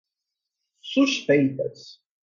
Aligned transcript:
suspeitas 0.81 2.01